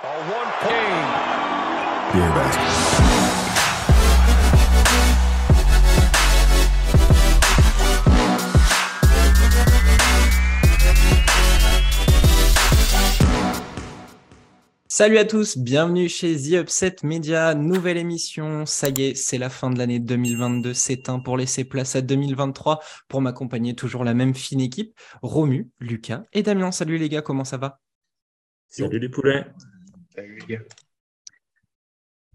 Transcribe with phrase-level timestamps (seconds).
[0.00, 0.12] Salut
[15.18, 18.66] à tous, bienvenue chez The Upset Media, nouvelle émission.
[18.66, 22.02] Ça y est, c'est la fin de l'année 2022, c'est un pour laisser place à
[22.02, 22.78] 2023.
[23.08, 26.70] Pour m'accompagner, toujours la même fine équipe, Romu, Lucas et Damien.
[26.70, 27.80] Salut les gars, comment ça va?
[28.68, 29.44] Salut les poulets.
[30.18, 30.62] Salut les gars.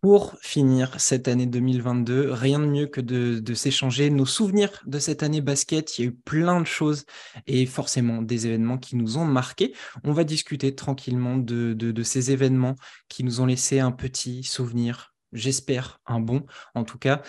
[0.01, 5.21] Pour finir cette année 2022, rien de mieux que de, s'échanger nos souvenirs de cette
[5.21, 5.97] année basket.
[5.97, 7.03] Il y a eu plein de choses
[7.45, 9.73] et forcément des événements qui nous ont marqués.
[10.05, 12.75] On va discuter tranquillement de, ces événements
[13.09, 16.45] qui nous ont laissé un petit souvenir, j'espère un bon
[16.75, 17.21] en tout cas.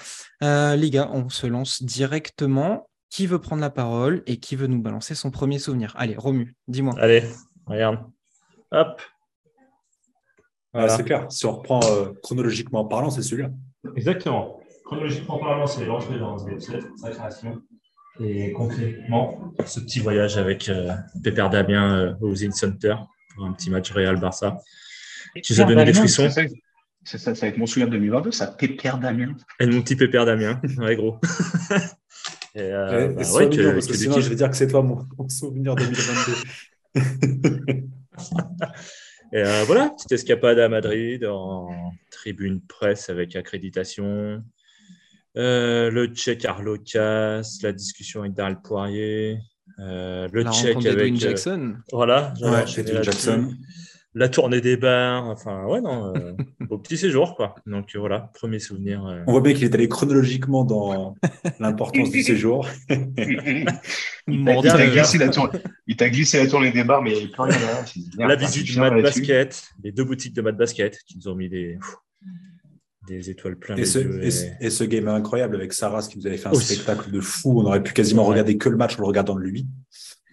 [0.45, 2.89] Euh, les gars, on se lance directement.
[3.11, 5.95] Qui veut prendre la parole et qui veut nous balancer son premier souvenir?
[5.97, 6.95] Allez, Romu, dis-moi.
[6.99, 7.25] Allez,
[7.67, 7.99] regarde.
[8.73, 9.01] Hop,
[10.89, 11.27] c'est clair.
[11.31, 13.51] Si on reprend euh, chronologiquement parlant, c'est celui-là.
[13.97, 14.61] Exactement.
[14.85, 17.63] Chronologiquement parlant, c'est l'entrée dans sa création.
[18.21, 22.95] Et concrètement, ce petit voyage avec euh, Pépère Damien euh, au Zin Center
[23.35, 24.59] pour un petit match Real-Barça
[25.43, 26.29] qui nous a donné des frissons.
[27.07, 29.35] C'est ça, ça va être mon souvenir de 2022, ça, Pépère Damien.
[29.61, 31.19] Et mon petit Pépère Damien, ouais, gros.
[32.55, 35.07] et, euh, bah, ouais, que, parce que, sinon, je vais dire que c'est toi mon,
[35.19, 36.33] mon souvenir 2022.
[39.33, 41.69] Et euh, voilà, petite escapade à Madrid en
[42.11, 44.43] tribune presse avec accréditation.
[45.37, 49.39] Euh, le check Carlo Cass, la discussion avec Daryl Poirier,
[49.81, 51.75] euh, le check avec Jackson.
[51.91, 53.53] voilà, ouais, Jackson
[54.15, 56.33] la tournée des bars, enfin, ouais, non, euh,
[56.71, 57.57] au petit séjour, quoi.
[57.67, 59.05] Donc euh, voilà, premier souvenir.
[59.05, 59.25] Euh.
[59.27, 61.17] On voit bien qu'il est allé chronologiquement dans
[61.59, 62.69] l'importance du séjour.
[62.89, 68.29] il t'a glissé, la glissé la tournée des bars, mais il n'y a plus rien
[68.29, 71.49] La visite du Mad Basket, les deux boutiques de Mad Basket qui nous ont mis
[71.49, 71.77] des,
[73.09, 73.99] des étoiles plein et ce,
[74.61, 77.61] Et, ce game incroyable avec Sarah, qui nous avait fait un spectacle de fou.
[77.61, 79.67] On aurait pu quasiment regarder que le match en le regardant de lui.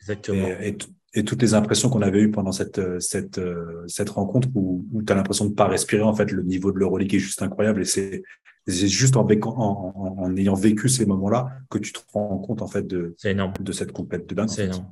[0.01, 0.77] Exactement et
[1.25, 5.03] toutes les impressions qu'on avait eues pendant cette euh, cette euh, cette rencontre où, où
[5.03, 7.81] tu as l'impression de pas respirer en fait le niveau de l'Euroleague est juste incroyable
[7.81, 8.23] et c'est
[8.67, 12.67] c'est juste en, en, en, ayant vécu ces moments-là que tu te rends compte en
[12.67, 14.49] fait de de cette complète de dingue.
[14.49, 14.85] C'est énorme.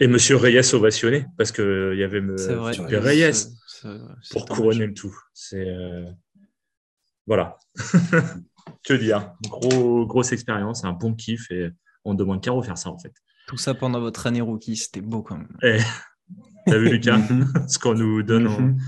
[0.00, 2.98] Et Monsieur Reyes ovationné parce que il y avait me, vrai.
[2.98, 3.32] Reyes
[4.30, 5.16] pour couronner le tout.
[5.34, 6.06] C'est euh...
[7.26, 7.58] voilà.
[8.84, 9.34] que dire?
[9.48, 11.68] Gros grosse expérience, un bon kiff et
[12.04, 13.12] on demande qu'à refaire ça en fait.
[13.46, 15.56] Tout ça pendant votre année rookie, c'était beau quand même.
[15.62, 15.78] Eh,
[16.66, 17.52] T'as vu, Lucas, mhm.
[17.68, 18.78] ce qu'on nous donne mhm.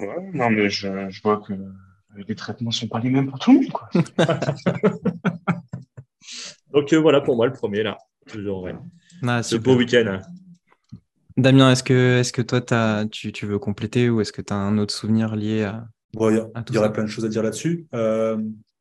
[0.00, 1.52] ouais, Non, mais je, je, vois que
[2.16, 3.70] les traitements sont pas les mêmes pour tout le monde.
[3.72, 3.88] Quoi.
[6.72, 7.96] Donc euh, voilà pour moi le premier, là.
[8.26, 8.74] Toujours, ouais.
[9.26, 10.20] Ah, Ce beau week-end.
[11.36, 14.52] Damien, est-ce que, est que toi, as, tu, tu, veux compléter ou est-ce que tu
[14.52, 15.86] as un autre souvenir lié à.
[16.14, 17.86] Bon, il y, y aurait plein de choses à dire là-dessus.
[17.94, 18.38] Euh,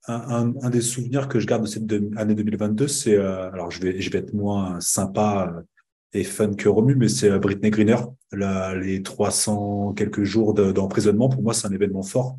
[0.07, 4.01] un, des souvenirs que je garde de cette année 2022, c'est, euh, alors je vais,
[4.01, 5.62] je vais être moins sympa euh,
[6.13, 7.97] et fun que Romu, mais c'est euh, Britney Greener.
[8.31, 12.38] Les 300 quelques jours d'emprisonnement, pour moi, c'est un événement fort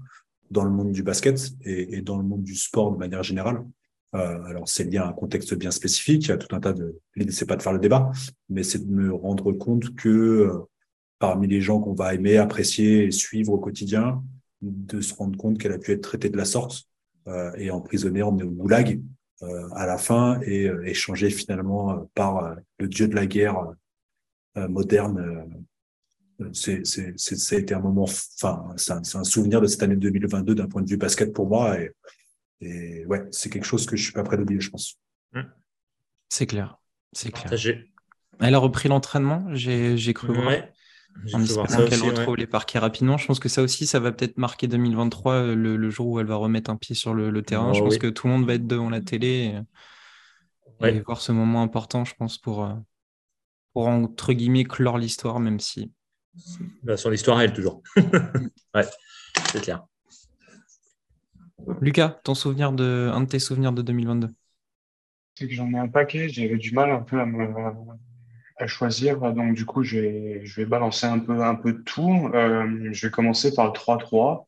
[0.51, 3.65] dans le monde du basket et, dans le monde du sport de manière générale.
[4.13, 6.25] Alors, c'est lié à un contexte bien spécifique.
[6.25, 6.99] Il y a tout un tas de.
[7.17, 8.11] L'idée, c'est pas de faire le débat,
[8.51, 10.51] mais c'est de me rendre compte que
[11.19, 14.23] parmi les gens qu'on va aimer, apprécier et suivre au quotidien,
[14.61, 16.89] de se rendre compte qu'elle a pu être traitée de la sorte
[17.57, 19.01] et emprisonné, emmené au goulag
[19.43, 23.57] euh, à la fin et euh, échangé finalement par le dieu de la guerre
[24.57, 25.65] moderne.
[26.53, 30.57] c'est, ça a été un moment, enfin, c'est un, un, souvenir de cette année 2022
[30.57, 31.79] d'un point de vue basket pour moi.
[31.81, 31.93] Et,
[32.61, 34.99] et ouais, c'est quelque chose que je suis pas prêt d'oublier, je pense.
[35.33, 35.43] Mmh.
[36.29, 36.79] C'est clair.
[37.13, 37.53] C'est clair.
[38.41, 40.53] Elle a repris l'entraînement, j'ai, j'ai cru voir
[41.33, 43.17] en espérant qu'elle retrouve les parquets rapidement.
[43.17, 46.27] Je pense que ça aussi, ça va peut-être marquer 2023, euh, le, jour où elle
[46.27, 47.73] va remettre un pied sur le, terrain.
[47.73, 49.55] je pense que tout le monde va être devant la télé
[50.81, 52.75] et, voir ce moment important, je pense, pour, euh,
[53.73, 55.93] pour entre guillemets clore l'histoire, même si.
[56.83, 57.83] Bah, son histoire, elle, toujours.
[58.75, 58.85] ouais,
[59.51, 59.85] c'est clair.
[61.81, 64.29] Lucas, ton souvenir de, un de tes souvenirs de 2022
[65.35, 67.47] C'est que j'en ai un paquet, j'avais du mal un peu à me,
[68.59, 69.19] à choisir.
[69.33, 69.99] Donc, du coup, je
[70.57, 72.31] vais, balancer un peu, un peu de tout.
[72.35, 74.47] Euh, je vais commencer par le 3-3.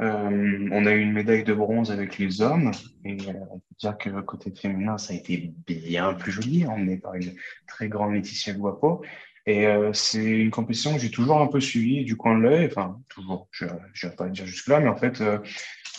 [0.00, 2.70] Euh, on a eu une médaille de bronze avec les hommes
[3.04, 6.96] et euh, on peut dire que côté féminin, ça a été bien plus joli, emmené
[6.96, 7.34] par une
[7.66, 9.02] très grande Laetitia Guapo.
[9.46, 13.00] Et c'est une compétition que j'ai toujours un peu suivie du coin de l'œil, enfin
[13.08, 15.20] toujours, je ne vais pas dire jusque-là, mais en fait,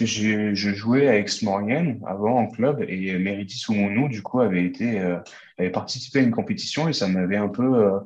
[0.02, 5.00] euh, je jouais à Aix-Maurienne avant en club et Méritis Oumonou, du coup, avait été,
[5.00, 5.18] euh,
[5.58, 8.02] avait participé à une compétition et ça m'avait un peu,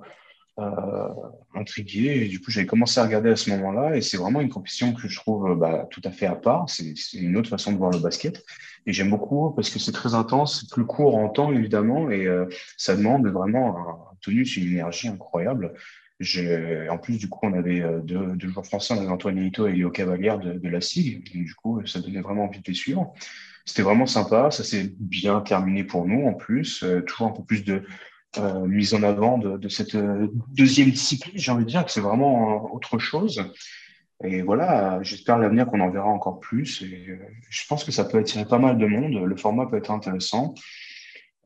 [0.58, 1.10] euh,
[1.54, 2.24] intrigué.
[2.24, 3.98] Et du coup, j'avais commencé à regarder à ce moment-là.
[3.98, 6.70] Et c'est vraiment une compétition que je trouve bah, tout à fait à part.
[6.70, 8.44] C'est une autre façon de voir le basket.
[8.86, 12.10] Et j'aime beaucoup parce que c'est très intense, plus court en temps, évidemment.
[12.10, 12.46] Et euh,
[12.78, 15.74] ça demande vraiment un tenue, une énergie incroyable.
[16.22, 20.40] En plus, du coup, on avait euh, deux, joueurs français, Antoine Nito et Léo Cavalière
[20.40, 21.24] de, la SIG.
[21.24, 23.14] du coup, ça donnait vraiment envie de les suivre.
[23.66, 24.50] C'était vraiment sympa.
[24.50, 26.84] Ça s'est bien terminé pour nous, en plus.
[26.84, 27.84] Euh, toujours un peu plus de
[28.38, 29.98] euh, mise en avant de, cette
[30.54, 31.34] deuxième discipline.
[31.36, 33.44] J'ai envie de dire que c'est vraiment autre chose.
[34.24, 36.82] Et voilà, j'espère l'avenir qu'on en verra encore plus.
[36.82, 37.20] Et
[37.50, 39.22] je pense que ça peut attirer pas mal de monde.
[39.26, 40.54] Le format peut être intéressant.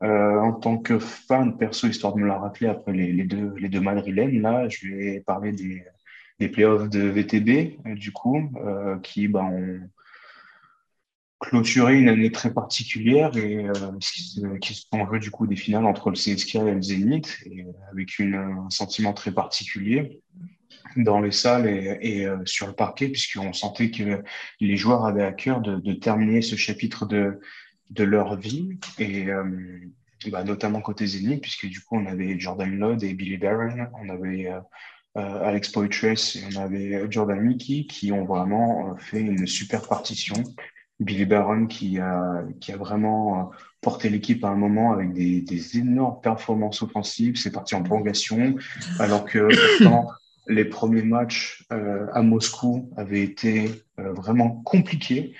[0.02, 3.68] Euh, en tant que fan, perso, histoire de me la rappeler après les, deux, les
[3.68, 5.84] deux madrilènes, là, je vais parler des,
[6.38, 9.80] des playoffs de VTB, du coup, euh, qui ben, ont
[11.38, 15.84] clôturé une année très particulière et euh, qui, sont en jeu du coup des finales
[15.84, 17.38] entre le CSK et le Zénith,
[17.92, 20.20] avec un sentiment très particulier
[20.96, 24.22] dans les salles et, euh, sur le parquet, puisqu'on sentait que
[24.60, 27.38] les joueurs avaient à cœur de terminer ce chapitre de,
[27.90, 29.44] de leur vie et euh,
[30.30, 34.08] bah, notamment côté Zénith puisque du coup on avait Jordan Lod et Billy Barron, on
[34.08, 34.60] avait euh,
[35.16, 40.36] euh, Alex Poitres et on avait Jordan Mickey qui ont vraiment fait une super partition.
[41.00, 43.50] Billy Barron qui a, qui a vraiment
[43.80, 47.36] porté l'équipe à un moment avec des, des énormes performances offensives.
[47.36, 48.54] C'est parti en prolongation,
[48.98, 49.48] alors que
[49.78, 50.10] pourtant,
[50.46, 55.34] les premiers matchs euh, à Moscou avaient été vraiment compliqués.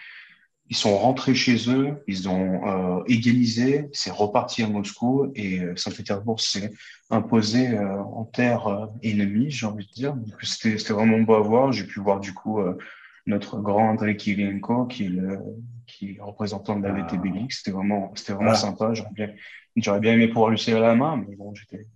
[0.70, 5.74] Ils sont rentrés chez eux, ils ont euh, égalisé, c'est reparti à Moscou et euh,
[5.74, 6.70] Saint-Pétersbourg s'est
[7.10, 10.14] imposé euh, en terre euh, ennemie, j'ai envie de dire.
[10.42, 11.72] C'était vraiment beau à voir.
[11.72, 12.78] J'ai pu voir du coup euh,
[13.26, 15.40] notre grand André Kirienko, qui est, le,
[15.88, 17.36] qui est représentant de la VTB ah.
[17.36, 17.52] League.
[17.52, 18.94] C'était vraiment, c'était vraiment sympa.
[18.94, 19.30] J'aurais bien,
[19.74, 21.88] j'aurais bien aimé pouvoir lui serrer la main, mais bon, j'étais,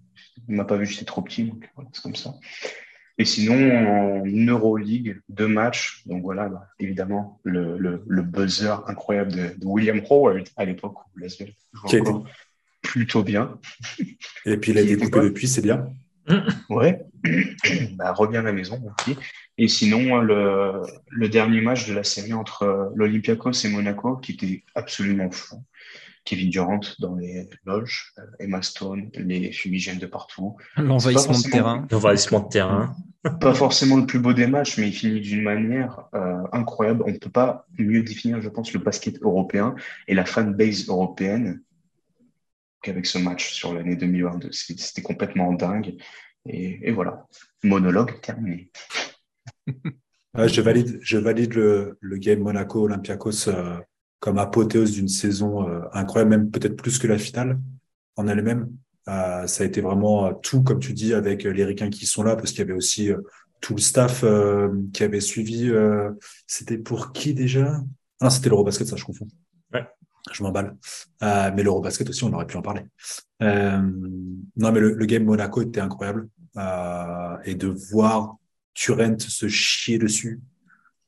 [0.48, 2.34] il m'a pas vu, j'étais trop petit, donc voilà, c'est comme ça.
[3.16, 6.02] Et sinon, en Euroleague, deux matchs.
[6.06, 10.96] Donc voilà, bah, évidemment, le, le, le, buzzer incroyable de, de William Howard à l'époque
[10.98, 12.24] où jouait encore
[12.82, 13.58] plutôt bien.
[14.44, 15.92] Et puis il a découpé depuis, c'est bien.
[16.70, 17.00] Ouais,
[17.92, 19.16] bah, revient à la maison aussi.
[19.58, 24.64] Et sinon, le, le dernier match de la série entre l'Olympiakos et Monaco, qui était
[24.74, 25.56] absolument fou.
[26.24, 30.56] Kevin Durant dans les loges, euh, Emma Stone, les fumigènes de partout.
[30.76, 31.86] L'envahissement de terrain.
[31.90, 32.96] L'envahissement de terrain.
[33.40, 37.04] Pas forcément le plus beau des matchs, mais il finit d'une manière euh, incroyable.
[37.06, 39.74] On ne peut pas mieux définir, je pense, le basket européen
[40.08, 41.62] et la fanbase européenne
[42.82, 44.52] qu'avec ce match sur l'année 2022.
[44.52, 45.96] C'était complètement dingue.
[46.46, 47.26] Et, et, voilà,
[47.62, 48.70] monologue terminé.
[50.36, 53.48] je valide, je valide le, le game Monaco-Olympiakos.
[53.48, 53.78] Euh
[54.24, 57.60] comme apothéose d'une saison euh, incroyable, même peut-être plus que la finale
[58.16, 58.74] en elle-même.
[59.06, 62.22] Euh, ça a été vraiment euh, tout, comme tu dis, avec les ricains qui sont
[62.22, 63.10] là, parce qu'il y avait aussi
[63.60, 64.24] tout le staff
[64.94, 65.70] qui avait suivi.
[66.46, 67.82] c'était pour qui déjà?
[68.18, 69.28] Ah, c'était l'Eurobasket, ça, je confonds.
[69.74, 69.86] Ouais.
[70.32, 70.74] Je m'emballe.
[71.20, 72.82] mais l'Eurobasket aussi, on aurait pu en parler.
[73.42, 76.30] non, mais le, le, game Monaco était incroyable.
[77.44, 78.36] et de voir
[78.72, 80.40] Turent se chier dessus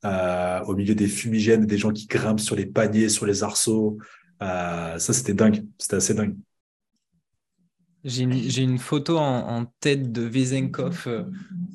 [0.05, 3.99] euh, au milieu des fumigènes, des gens qui grimpent sur les paniers, sur les arceaux.
[4.43, 5.67] Euh, ça, c'était dingue.
[5.79, 6.37] C'était assez dingue.
[8.05, 8.23] J'ai
[8.63, 11.25] une, photo en, tête de Vezenkov euh,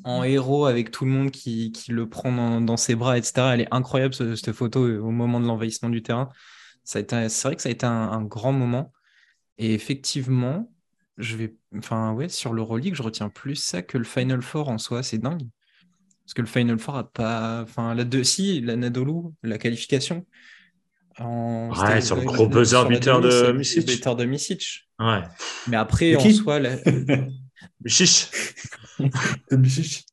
[0.04, 3.50] en héros avec tout le monde qui, qui le prend dans, ses bras, etc.
[3.52, 6.30] Elle est incroyable, cette photo, au moment de l'envahissement du terrain.
[6.84, 8.92] C'est vrai que ça a été un, un, grand moment.
[9.58, 10.72] Et effectivement,
[11.18, 14.78] je vais, enfin, ouais, sur l'Euroleague, je retiens plus ça que le Final Four en
[14.78, 15.02] soi.
[15.02, 15.42] C'est dingue.
[16.24, 17.62] Parce que le Final Four a pas.
[17.62, 20.24] Enfin, la deux, si, la Nadolu, la qualification.
[21.18, 21.70] En...
[21.70, 23.86] Ouais, sur le gros buzzer buteur de Misic.
[23.86, 24.88] Buteur de Misic.
[24.98, 25.20] Ouais.
[25.68, 26.58] Mais après, en soi.
[26.58, 26.76] La...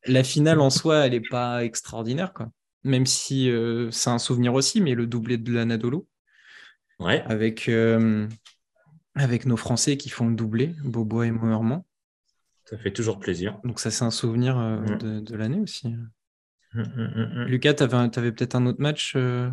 [0.06, 2.50] la finale en soi, elle n'est pas extraordinaire, quoi.
[2.84, 6.00] Même si euh, c'est un souvenir aussi, mais le doublé de l'Anadolu.
[7.00, 7.22] Ouais.
[7.28, 8.28] Avec, euh,
[9.16, 11.84] avec nos Français qui font le doublé, Bobo et Moerman.
[12.70, 13.58] Ça fait toujours plaisir.
[13.64, 15.24] Donc ça, c'est un souvenir euh, mm.
[15.24, 15.88] de, l'année aussi.
[16.74, 19.50] Mm, mm, Lucas, tu avais, peut-être un autre match euh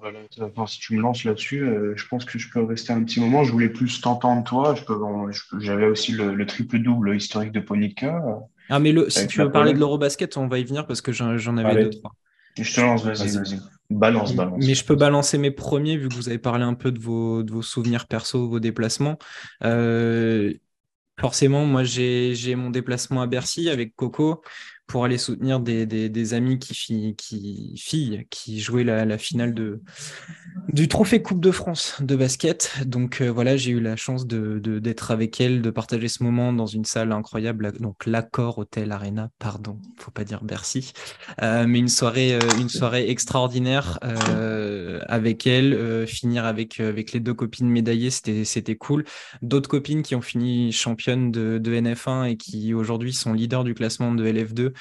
[0.00, 3.20] bah si tu me lances là-dessus, euh, je pense que je peux rester un petit
[3.20, 3.44] moment.
[3.44, 4.74] Je voulais plus t'entendre toi.
[5.58, 8.18] J'avais aussi le, triple-double historique de Ponica.
[8.70, 11.12] Ah, mais le, si tu veux parler de l'Eurobasket, on va y venir parce que
[11.12, 12.12] j'en avais deux, trois.
[12.56, 13.60] Je te lance, vas-y, vas-y.
[13.90, 14.64] Balance, balance.
[14.66, 17.42] Mais je peux balancer mes premiers, vu que vous avez parlé un peu de vos,
[17.42, 19.18] de vos souvenirs perso, vos déplacements.
[19.64, 20.52] Euh,
[21.18, 24.42] Forcément, moi, j'ai mon déplacement à Bercy avec Coco
[24.88, 29.82] pour aller soutenir des, des, amis qui, qui, filles qui jouaient la, finale de,
[30.72, 32.72] du trophée Coupe de France de basket.
[32.86, 36.54] Donc euh, voilà, j'ai eu la chance de, d'être avec elle, de partager ce moment
[36.54, 40.92] dans une salle incroyable, donc l'accord Hôtel Arena, pardon, faut pas dire Bercy,
[41.42, 43.98] euh, mais une soirée, euh, une soirée extraordinaire
[45.06, 49.04] avec elle, finir avec, avec les deux copines médaillées, c'était, c'était cool.
[49.42, 53.74] D'autres copines qui ont fini championnes de, de NF1 et qui aujourd'hui sont leaders du
[53.74, 54.72] classement de LF2.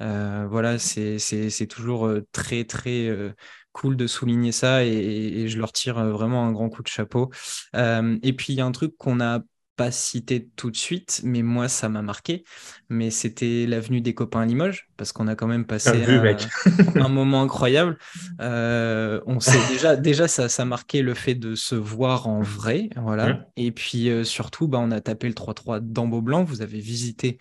[0.00, 3.34] Voilà, c'est, toujours très, très
[3.76, 7.30] cool de souligner ça et, je leur tire euh, vraiment un grand coup de chapeau.
[7.76, 9.42] Euh, et puis il y a un truc qu'on n'a
[9.76, 12.44] pas cité tout de suite, mais moi ça m'a marqué.
[12.88, 15.90] Mais c'était l'avenue des copains à Limoges, parce qu'on a quand même passé
[16.96, 17.98] un, moment incroyable.
[18.40, 22.88] Euh, on sait déjà, déjà ça, ça marquait le fait de se voir en vrai,
[22.96, 23.46] voilà.
[23.58, 26.44] Et puis surtout, bah, on a tapé le 3-3 dans Blanc.
[26.44, 27.36] Vous avez visité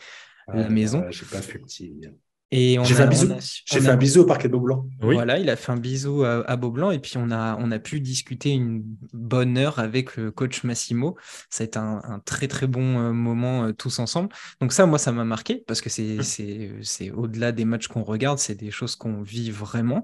[0.47, 1.05] la maison.
[1.09, 1.93] J'ai pas fait petit.
[2.51, 3.33] Et J'ai fait, un bisou.
[3.65, 4.87] J'ai fait un bisou au parquet de Beaublanc.
[5.01, 7.99] Voilà, il a fait un bisou à, Beaublanc et puis on a, on a pu
[7.99, 8.83] discuter une
[9.13, 11.17] bonne heure avec le coach Massimo.
[11.49, 14.29] Ça a été un, très très bon euh, moment euh, tous ensemble.
[14.61, 16.83] Donc ça, moi, ça m'a marqué parce que c'est, mmh.
[16.83, 20.03] c'est, au-delà des matchs qu'on regarde, c'est des choses qu'on vit vraiment.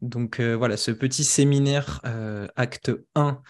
[0.00, 2.00] Donc euh, voilà, ce petit séminaire
[2.56, 3.42] acte 1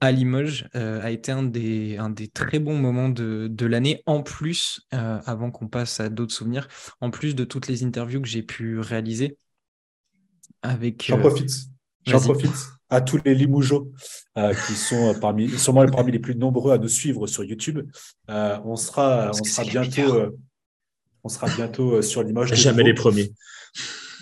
[0.00, 4.02] à Limoges euh, a été un des, un des très bons moments de, de l'année,
[4.06, 6.68] en plus, euh, avant qu'on passe à d'autres souvenirs,
[7.00, 9.36] en plus de toutes les interviews que j'ai pu réaliser.
[10.62, 11.50] Avec, J'en euh, profite.
[12.06, 12.50] J'en profite
[12.88, 13.92] à tous les Limougeaux
[14.66, 17.88] qui sont parmi, sûrement parmi les plus nombreux à nous suivre sur YouTube.
[18.26, 20.34] on sera, on sera bientôt,
[21.22, 22.54] on sera bientôt sur Limoges.
[22.54, 23.32] Jamais les premiers.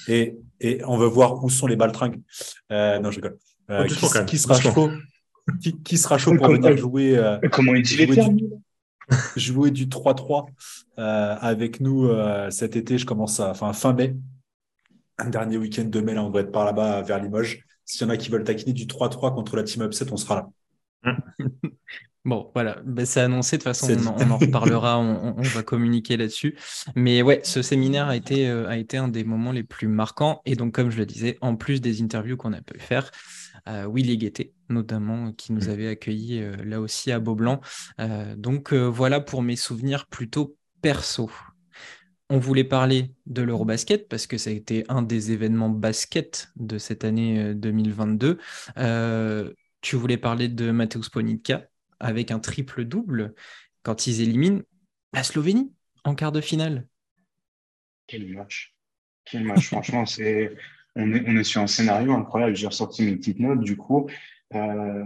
[0.08, 2.20] Et, et on veut voir où sont les baltringues.
[2.68, 3.38] non, je rigole.
[3.87, 4.90] qui, qui, sera chaud
[5.84, 8.48] qui, sera chaud pour venir jouer, euh, comment il jouer, du,
[9.36, 10.46] jouer du 3-3
[10.98, 12.98] euh, avec nous euh, cet été.
[12.98, 14.16] Je commence à fin mai.
[15.18, 17.64] Un dernier week-end de mai, là, on va être par là-bas vers Limoges.
[17.84, 20.48] S'il y en a qui veulent taquiner du 3-3 contre la team upset, on sera
[21.04, 21.14] là.
[22.24, 23.56] Bon, voilà, ben, c'est annoncé.
[23.56, 26.58] De toute façon, on, en reparlera, on, va communiquer là-dessus.
[26.94, 30.42] Mais ouais, ce séminaire a été, a été un des moments les plus marquants.
[30.44, 33.10] Et donc, comme je le disais, en plus des interviews qu'on a pu faire,
[33.68, 35.70] Willy Guettet, notamment, qui nous mmh.
[35.70, 37.60] avait accueillis euh, là aussi à Beaublanc.
[38.00, 41.30] Euh, donc euh, voilà pour mes souvenirs plutôt perso.
[42.30, 46.76] On voulait parler de l'Eurobasket parce que ça a été un des événements basket de
[46.76, 48.38] cette année 2022.
[49.80, 51.68] tu voulais parler de Mateusz Ponitka
[52.00, 53.34] avec un triple-double
[53.82, 54.60] quand ils éliminent
[55.14, 55.72] la Slovénie
[56.04, 56.87] en quart de finale.
[58.06, 58.75] Quel match.
[59.25, 59.68] Quel match.
[59.68, 60.54] Franchement, c'est
[60.97, 62.57] on est, sur un scénario incroyable.
[62.57, 64.09] J'ai ressorti mes petites notes du coup.
[64.54, 65.04] Euh,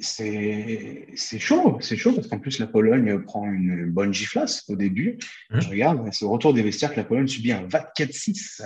[0.00, 5.18] c'est chaud, c'est chaud parce qu'en plus la Pologne prend une bonne giflasse au début.
[5.50, 5.60] Mmh.
[5.60, 8.62] Je regarde, c'est au retour des vestiaires que la Pologne subit un 24-6.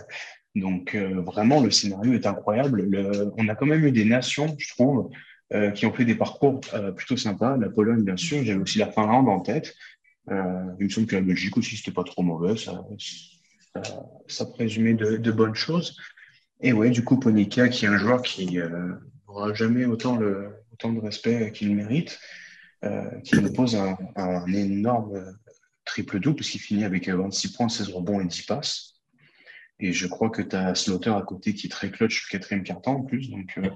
[0.54, 2.88] Donc euh, vraiment le scénario est incroyable.
[3.36, 5.10] on a quand même eu des nations, je trouve,
[5.52, 6.60] euh, qui ont fait des parcours
[6.96, 7.56] plutôt sympas.
[7.56, 9.74] La Pologne, bien sûr, j'avais aussi la Finlande en tête.
[10.30, 12.56] il me semble que la Belgique aussi, c'était pas trop mauvais.
[12.56, 12.84] Ça,
[14.26, 15.96] ça, présumait de, de, bonnes choses.
[16.60, 18.58] Et ouais, du coup, Ponika, qui est un joueur qui
[19.28, 22.18] n'aura jamais autant, le, autant de respect qu'il mérite,
[22.84, 25.36] euh, qui nous pose un, énorme
[25.84, 28.94] triple-double, puisqu'il finit avec 26 points, 16 rebonds et 10 passes.
[29.80, 32.64] Et je crois que tu as Slaughter à côté qui est très clutch le quatrième
[32.64, 33.30] carton en plus.
[33.30, 33.70] Donc euh,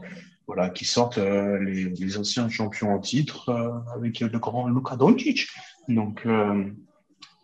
[0.49, 5.47] voilà, qui sortent euh, les, anciens champions en titre avec le grand Luka Doncic.
[5.89, 6.27] Donc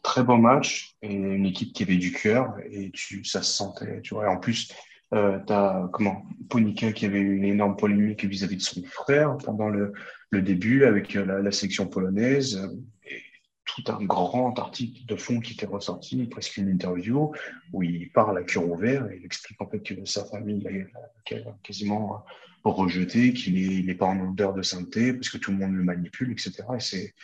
[0.03, 4.01] très beau match et une équipe qui avait du cœur et tu, ça se sentait.
[4.03, 4.73] Tu vois, en plus,
[5.15, 9.69] euh, tu as comment, Ponika qui avait une énorme polémique vis-à-vis de son frère pendant
[9.69, 9.93] le,
[10.31, 12.61] le début avec euh, la, la section polonaise.
[13.05, 13.23] Et
[13.65, 17.33] tout un grand article de fond qui était ressorti, presque une interview,
[17.73, 21.53] où il parle à cœur ouvert et il explique en fait que sa famille l'a
[21.63, 22.25] quasiment
[22.65, 26.33] rejeté, qu'il n'est pas en odeur de sainteté, parce que tout le monde le manipule,
[26.33, 26.65] etc.
[26.77, 27.15] Et c'est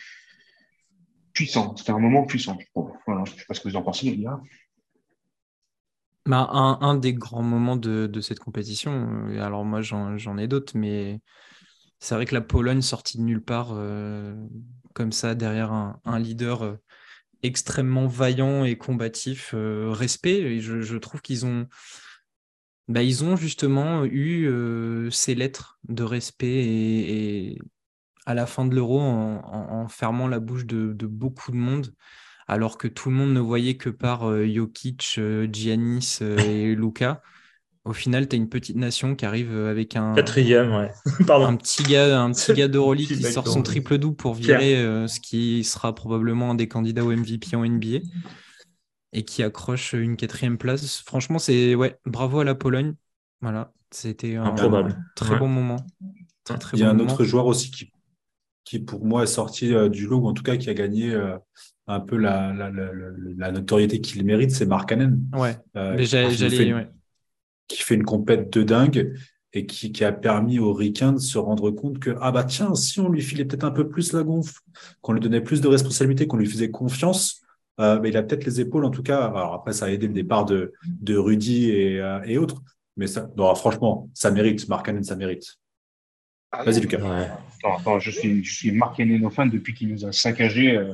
[1.33, 1.77] puissant.
[1.77, 2.59] C'était un moment puissant.
[3.07, 4.41] Voilà, je ne sais pas ce que vous en pensez, les gars.
[6.27, 11.21] Bah, un, des grands moments de, cette compétition, euh, alors moi j'en ai d'autres, mais
[12.01, 14.35] c'est vrai que la Pologne sortie de nulle part euh,
[14.95, 16.77] comme ça derrière un, leader euh,
[17.43, 21.69] extrêmement vaillant et combatif, respect, je, trouve qu'ils ont,
[22.89, 23.05] bah,
[23.37, 24.49] justement eu
[25.11, 27.59] ces lettres de respect et,
[28.25, 31.93] à la fin de l'euro en, fermant la bouche de beaucoup de monde
[32.47, 36.75] alors que tout le monde ne voyait que par euh, Jokic, euh, Giannis euh, et
[36.75, 37.23] Luca.
[37.85, 40.15] Au final, tu as une petite nation qui arrive avec un.
[40.15, 40.91] Quatrième, ouais.
[41.27, 41.47] Pardon.
[41.47, 45.21] Un petit gars, un petit gars d'Euroleague qui sort son triple double pour virer ce
[45.21, 47.99] qui sera probablement un des candidats au MVP en NBA
[49.13, 51.03] et qui accroche une quatrième place.
[51.05, 52.95] Franchement, c'est ouais, bravo à la Pologne.
[53.43, 54.55] Voilà, c'était un,
[55.15, 55.77] très bon moment.
[56.73, 57.93] il y a un autre joueur aussi qui,
[58.65, 61.15] qui, pour moi, est sorti du lot, ou en tout cas qui a gagné
[61.87, 65.19] un peu la, la, notoriété qu'il mérite, c'est Mark Cannon.
[65.35, 66.89] Ouais, j'allais.
[67.67, 69.15] Qui fait une compète de dingue
[69.55, 73.01] et qui, a permis aux Ricains de se rendre compte que, ah bah tiens, si
[73.01, 74.61] on lui filait peut-être un peu plus la gonfle,
[75.01, 77.41] qu'on lui donnait plus de responsabilités, qu'on lui faisait confiance,
[77.81, 79.25] euh, il a peut-être les épaules en tout cas.
[79.27, 82.63] Alors après, ça a aidé le départ de, de Rudy et, euh, et autres.
[82.97, 84.69] Mais ça, franchement, ça mérite.
[84.69, 85.57] Mark Cannon, ça mérite.
[86.57, 86.99] Ah Vas-y, Lucas.
[87.99, 90.77] je suis, je suis Mark Cannon fan depuis qu'il nous a saccagé.
[90.77, 90.93] Euh,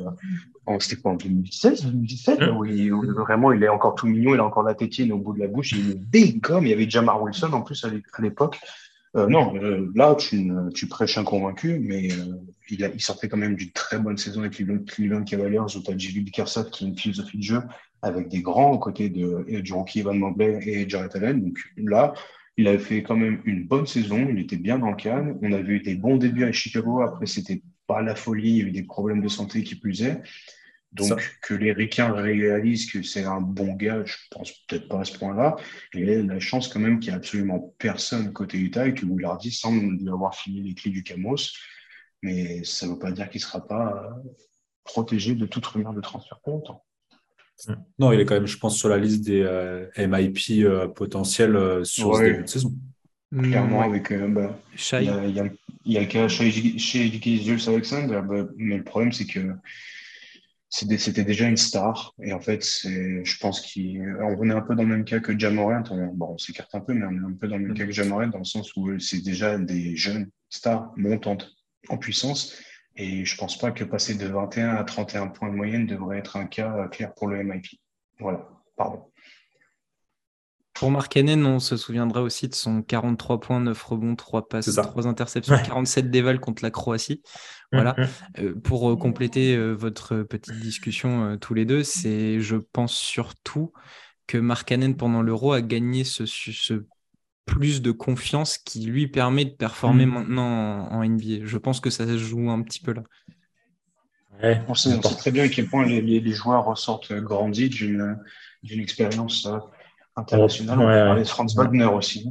[0.79, 2.93] c'était quoi en 2016, 2017 mmh.
[2.93, 5.41] où, vraiment il est encore tout mignon, il a encore la tétine au bout de
[5.41, 8.59] la bouche, il est comme Il y avait Jamar Wilson en plus à l'époque.
[9.17, 12.37] Euh, non, euh, là, tu, tu, prêches un convaincu, mais euh,
[12.69, 15.67] il, a, il, sortait quand même d'une très bonne saison avec les Cleveland Cavaliers, où
[15.67, 16.31] tu as.
[16.33, 17.63] Kersat qui a une philosophie de jeu
[18.03, 21.43] avec des grands aux côtés de, du rookie Evan Mobley et Jared Allen.
[21.43, 22.15] Donc là,
[22.61, 25.35] il avait fait quand même une bonne saison, il était bien dans le cadre.
[25.41, 28.63] On avait eu des bons débuts à Chicago, après, c'était pas la folie, il y
[28.63, 30.21] a eu des problèmes de santé qui plusaient.
[30.93, 35.05] Donc, que les Ricains réalisent que c'est un bon gars, je pense peut-être pas à
[35.05, 35.57] ce point-là.
[35.95, 38.95] Et il a la chance quand même qu'il n'y a absolument personne côté Utah et
[38.95, 41.37] que Willardy semble lui avoir fini les clés du Camos.
[42.23, 44.31] Mais ça ne veut pas dire qu'il ne sera pas euh,
[44.85, 46.85] protégé de toute rumeur de transfert pour longtemps.
[47.99, 51.85] Non, il est quand même, je pense, sur la liste des euh, MIP euh, potentiels
[51.85, 52.73] sur ce début de saison.
[53.33, 54.13] Clairement, avec.
[54.13, 55.25] Bah, il, y a,
[55.85, 59.53] il, y a, le cas chez, Jules Alexander, bah, mais le problème, c'est que
[60.69, 62.15] c'était déjà une star.
[62.23, 65.83] Et en fait, je pense qu'on est un peu dans le même cas que Jamorant.
[66.15, 67.93] Bon, on s'écarte un peu, mais on est un peu dans le même cas que
[67.93, 71.53] Jamorant dans le sens où c'est déjà des jeunes stars montantes
[71.89, 72.57] en puissance.
[72.97, 76.37] Et je pense pas que passer de 21 à 31 points de moyenne devrait être
[76.37, 77.81] un cas clair pour le MIP.
[78.19, 79.11] Voilà, pardon.
[80.81, 84.75] Pour Mark Hennen, on se souviendra aussi de son 43 points, 9 rebonds, 3 passes,
[84.75, 87.21] 3 interceptions, 47 dévals contre la Croatie.
[87.71, 87.95] Voilà.
[87.99, 88.07] Mm, mm.
[88.39, 93.75] Euh, pour euh, compléter euh, votre petite discussion tous les deux, c'est, je pense surtout
[94.27, 96.25] que Mark Hennen, pendant l'Euro, a gagné ce,
[97.47, 100.11] plus de confiance qui lui permet de performer mm.
[100.11, 101.45] maintenant en, NBA.
[101.45, 103.03] Je pense que ça se joue un petit peu là.
[104.69, 109.49] on, sait, très bien à quel point les, joueurs ressortent grandis d'une expérience
[110.17, 110.79] international.
[110.79, 112.31] On ouais, parler de Franz Wagner aussi.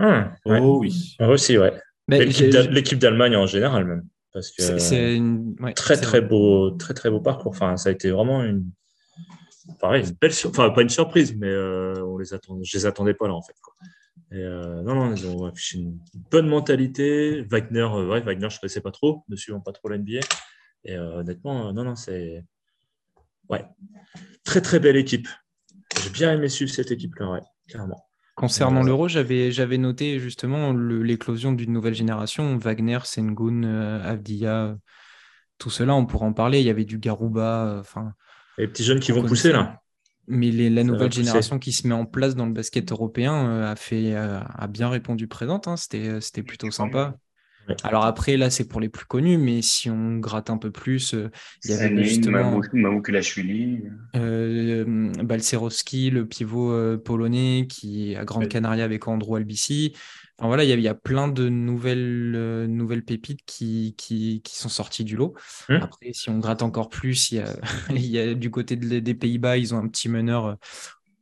[0.00, 1.16] Hum, oh oui.
[1.20, 1.72] Aussi, ouais.
[2.08, 4.04] L'équipe d'Allemagne en général même.
[4.32, 5.54] Parce que c'est une...
[5.76, 7.52] très très beau, très très beau parcours.
[7.52, 8.64] Enfin, ça a été vraiment une,
[9.80, 13.14] pareil, une belle, enfin pas une surprise, mais euh, on les attend, je les attendais
[13.14, 13.54] pas là en fait.
[13.62, 13.74] Quoi.
[14.34, 15.98] Et euh, non, non, ils ont affiché une
[16.30, 17.42] bonne mentalité.
[17.42, 20.20] Wagner, euh, ouais, Wagner, je ne connaissais pas trop, ne suivant pas trop l'NBA.
[20.84, 22.44] Et honnêtement, non, non, c'est
[23.48, 23.64] ouais,
[24.44, 25.28] très très belle équipe.
[26.02, 28.04] J'ai bien aimé suivre cette équipe-là, ouais, clairement.
[28.34, 32.58] Concernant euh, l'Euro, j'avais, j'avais noté justement l'éclosion d'une nouvelle génération.
[32.58, 34.76] Wagner, Sengun, euh, Avdia,
[35.58, 36.60] tout cela, on pourra en parler.
[36.60, 37.66] Il y avait du Garouba.
[37.66, 38.12] Euh, enfin,
[38.58, 39.80] les petits jeunes qui vont pousser là.
[40.26, 44.14] Mais la nouvelle génération qui se met en place dans le basket européen a, fait,
[44.14, 45.68] a bien répondu présente.
[45.68, 45.76] Hein.
[45.76, 47.16] C'était, c'était plutôt sympa.
[47.82, 51.14] Alors après, là, c'est pour les plus connus, mais si on gratte un peu plus,
[51.14, 51.30] euh,
[51.64, 52.60] il y avait justement
[54.16, 59.94] euh, Balcerowski, le pivot euh, polonais qui est à Grande Canaria avec Andrew Albici.
[60.38, 65.16] Enfin, voilà, il y, a, plein de nouvelles, nouvelles pépites qui, qui, sont sorties du
[65.16, 65.34] lot.
[65.68, 65.80] Hum.
[65.80, 67.56] Après, si on gratte encore plus, il y a,
[67.90, 70.56] il y a du côté des Pays-Bas, ils ont un petit meneur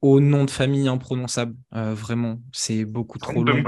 [0.03, 1.55] au nom de famille imprononçable.
[1.75, 3.63] Euh, vraiment, c'est beaucoup trop long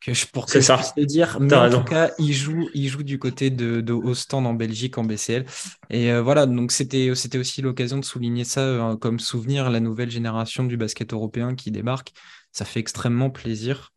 [0.00, 0.80] que je, pour que ça.
[0.96, 1.38] je dire.
[1.38, 4.96] Mais en tout cas, il joue, il joue du côté de, de Ostend en Belgique
[4.96, 5.44] en BCL.
[5.90, 9.80] Et euh, voilà, donc c'était c'était aussi l'occasion de souligner ça euh, comme souvenir, la
[9.80, 12.12] nouvelle génération du basket européen qui débarque.
[12.52, 13.92] Ça fait extrêmement plaisir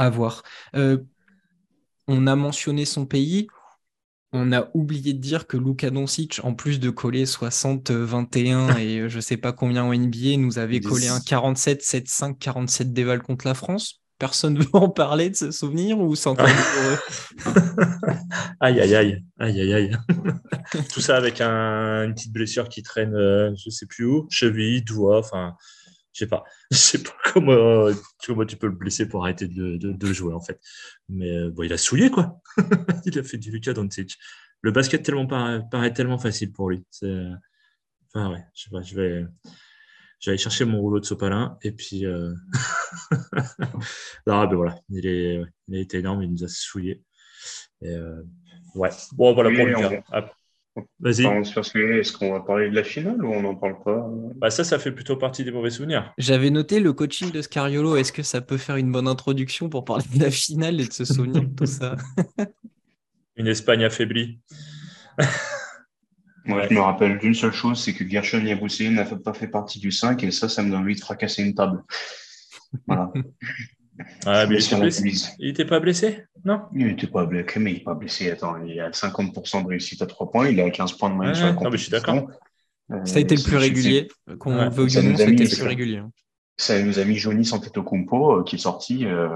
[0.00, 0.42] à voir.
[0.74, 3.48] on a mentionné son pays
[4.32, 9.20] on a oublié de dire que Luka Doncic, en plus de coller 60-21 et je
[9.20, 14.00] sais pas combien en NBA, nous avait collé un 47-7-5, 47 déval contre la France.
[14.18, 16.46] Personne ne veut en parler de ce souvenir ou c'est encore
[18.60, 19.96] Aïe, aïe, aïe, aïe, aïe, aïe.
[20.92, 25.18] Tout ça avec une petite blessure qui traîne, euh, je sais plus où, cheville, doigt,
[25.18, 25.54] enfin,
[26.12, 26.44] je sais pas.
[26.70, 27.88] Je sais pas comment,
[28.24, 30.60] comment tu peux le blesser pour arrêter de, de, jouer, en fait.
[31.08, 32.40] Mais euh, bon, il a souillé, quoi.
[33.04, 34.16] il a fait du Lucas Doncic.
[34.62, 36.84] Le basket tellement paraît, tellement facile pour lui.
[37.02, 39.26] Enfin, ouais, je sais pas, je vais,
[40.26, 42.04] aller chercher mon rouleau de sopalin et puis.
[42.04, 42.34] Euh...
[44.26, 47.02] non, ben voilà, il, est, il a été énorme, il nous a souillé.
[47.80, 48.22] Et, euh...
[48.74, 50.02] Ouais, bon, voilà pour Lucas.
[51.00, 51.26] Vas-y.
[51.26, 54.78] Est-ce qu'on va parler de la finale ou on n'en parle pas bah Ça, ça
[54.78, 56.12] fait plutôt partie des mauvais souvenirs.
[56.16, 57.96] J'avais noté le coaching de Scariolo.
[57.96, 60.92] Est-ce que ça peut faire une bonne introduction pour parler de la finale et de
[60.92, 61.96] se souvenir de tout ça?
[63.36, 64.40] Une Espagne affaiblie.
[66.44, 69.78] Moi, je me rappelle d'une seule chose, c'est que Gershon Yabussi n'a pas fait partie
[69.78, 71.82] du 5 et ça, ça me donne envie de fracasser une table.
[72.86, 73.12] Voilà.
[74.26, 76.62] Ah, mais il n'était pas blessé Non?
[76.74, 78.30] Il n'était pas blessé, mais il n'est pas blessé.
[78.30, 81.34] Attends, il a 50% de réussite à 3 points, il a 15 points de moyenne
[81.34, 81.64] sur la compétition.
[81.64, 82.30] Non, mais je suis d'accord.
[82.92, 84.08] Euh, ça a été le plus régulier.
[84.38, 84.68] Qu'on ouais.
[84.68, 85.98] veut ou non, ça le plus régulier.
[85.98, 86.10] Hein.
[86.56, 89.28] Ça nous a mis Johnny Antetokounmpo, euh, qui est sorti, euh,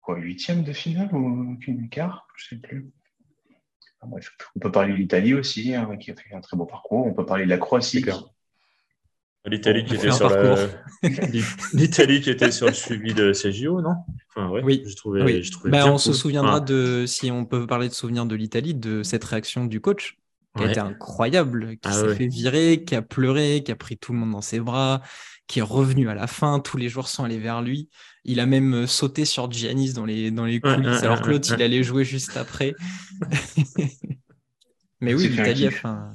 [0.00, 1.56] quoi, huitième de finale ou
[1.90, 2.90] quart Je ne sais plus.
[4.00, 4.06] Ah,
[4.56, 7.06] on peut parler de l'Italie aussi, hein, qui a fait un très beau parcours.
[7.06, 8.04] On peut parler de la Croatie.
[9.46, 10.28] L'Italie qui, était sur
[11.72, 13.94] l'Italie qui était sur le suivi de CJO, non?
[14.62, 17.94] Oui, je trouvais, Je trouvais bah, on se souviendra de, si on peut parler de
[17.94, 20.18] souvenir de l'Italie, de cette réaction du coach
[20.56, 23.96] qui a été incroyable, qui ah s'est fait virer, qui a pleuré, qui a pris
[23.96, 25.02] tout le monde dans ses bras,
[25.46, 26.58] qui est revenu à la fin.
[26.58, 27.88] Tous les joueurs sont allés vers lui.
[28.24, 31.48] Il a même euh, sauté sur Giannis dans les, dans les coulisses, alors que l'autre,
[31.54, 32.74] il allait jouer juste après.
[35.00, 36.12] Mais oui, l'Italie a fait un,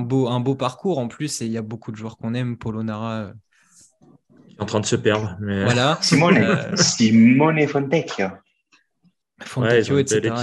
[0.00, 2.56] beau, un beau parcours en plus, et il y a beaucoup de joueurs qu'on aime.
[2.56, 3.20] Polonara.
[3.20, 3.32] Euh.
[4.58, 5.36] En train de se perdre.
[5.40, 5.64] Mais...
[5.64, 5.98] Voilà.
[6.02, 6.76] Simone, euh...
[6.76, 8.28] Simone Fontecchio.
[9.40, 10.34] Fontecchio, etc.,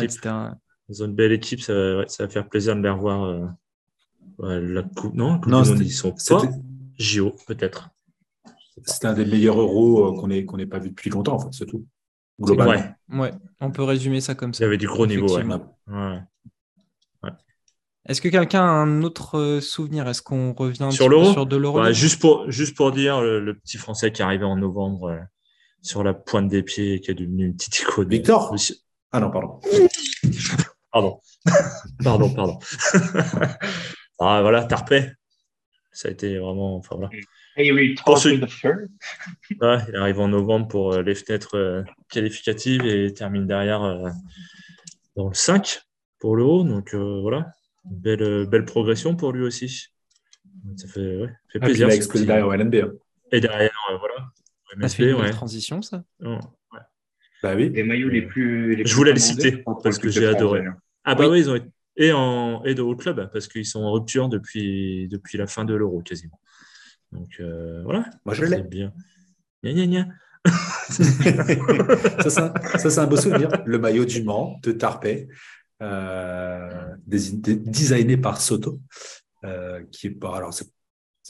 [0.90, 3.24] Ils ont une belle équipe, ça, va faire plaisir de les revoir.
[3.24, 6.42] Euh, la coupe, non, non ils sont pas.
[6.98, 7.90] JO, peut-être.
[8.86, 11.50] C'était un des meilleurs euros euh, qu'on n'ait qu'on pas vu depuis longtemps, en fait,
[11.52, 11.86] c'est tout.
[12.40, 12.96] Globalement.
[13.10, 13.34] Ouais.
[13.60, 14.64] on peut résumer ça comme ça.
[14.64, 15.44] Il y avait du gros niveau, ouais.
[18.10, 20.08] Est-ce que quelqu'un a un autre euh, souvenir?
[20.08, 21.32] Est-ce qu'on revient sur, l'euro?
[21.32, 21.80] sur de l'euro?
[21.80, 25.20] Bah, juste, pour, juste pour dire, le, petit Français qui est arrivé en novembre euh,
[25.82, 28.10] sur la pointe des pieds et qui est devenu une petite icône.
[28.10, 28.54] Victor?
[29.12, 29.60] Ah non, pardon.
[30.92, 31.20] pardon.
[32.04, 32.60] pardon, pardon.
[34.20, 35.12] ah, voilà, Tarpé.
[35.92, 36.78] Ça a été vraiment.
[36.78, 37.10] Enfin, voilà.
[37.60, 37.96] il
[39.96, 44.10] arrive en novembre pour euh, les fenêtres euh, qualificatives et termine derrière euh,
[45.16, 45.82] dans le 5
[46.20, 46.64] pour le haut.
[46.64, 47.54] Donc voilà,
[47.86, 49.88] belle, belle progression pour lui aussi.
[50.76, 51.88] Ça fait, fait ah, plaisir.
[51.88, 52.76] il a explosé derrière au LNB.
[52.76, 52.92] Hein.
[53.32, 54.32] Et derrière, voilà.
[54.78, 56.04] MSB, fait une transition, ça
[57.42, 57.70] Bah oui.
[57.70, 58.76] Les maillots les plus.
[58.76, 60.64] Les Je voulais les citer parce que j'ai adoré.
[61.04, 63.82] Ah bah oui, ils ont été et, en, et de haut club parce qu'ils sont
[63.82, 66.40] en rupture depuis, depuis la fin de l'euro quasiment.
[67.12, 68.06] Donc euh, voilà.
[68.26, 68.64] Moi je l'ai.
[68.64, 68.94] bien.
[69.64, 70.08] Gna, gna, gna.
[72.30, 73.50] ça, c'est un beau souvenir.
[73.66, 75.28] Le maillot du Mans de Tarpey,
[75.82, 78.80] euh, designé par Soto,
[79.46, 80.36] euh, qui est pas.
[80.36, 80.68] Alors, c'est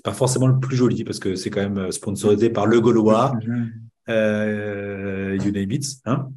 [0.03, 3.33] pas forcément le plus joli parce que c'est quand même sponsorisé par le Gaulois,
[4.07, 6.29] euh, you name it, hein,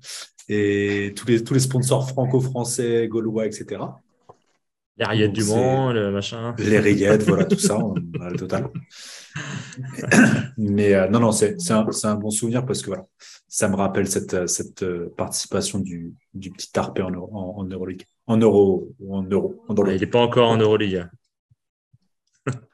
[0.48, 3.80] et tous les, tous les sponsors franco-français, gaulois, etc.
[4.98, 6.54] Les rillettes du Mans, le machin.
[6.58, 8.68] Les rillettes, voilà, tout ça, on a le total.
[10.58, 13.06] Mais euh, non, non, c'est un, un, bon souvenir parce que voilà,
[13.48, 18.06] ça me rappelle cette, cette euh, participation du, du petit Tarpé en, en, en Euroleague.
[18.26, 19.64] En Euro, en Euro.
[19.68, 21.06] En il n'est pas encore en Euroleague.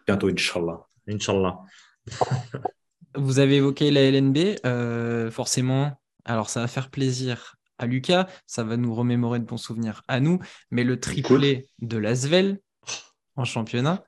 [0.07, 0.87] Bientôt, Inch'Allah.
[1.09, 1.59] Inch'Allah.
[3.15, 6.01] Vous avez évoqué la LNB, euh, forcément.
[6.25, 10.21] Alors, ça va faire plaisir à Lucas, ça va nous remémorer de bons souvenirs à
[10.21, 10.41] nous,
[10.71, 12.61] mais le triplé de Lasvel
[13.37, 14.05] en championnat,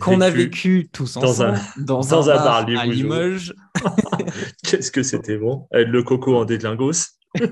[0.00, 3.54] qu'on a vécu tous ensemble dans un, bar, à Limoges.
[4.64, 7.18] Qu'est-ce que c'était bon Avec le coco en déglingos.